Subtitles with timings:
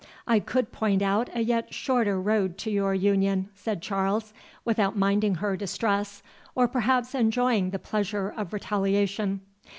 [0.25, 4.33] "I could point out a yet shorter road to your union," said Charles,
[4.65, 6.23] without minding her distress,
[6.55, 9.41] or perhaps enjoying the pleasure of retaliation.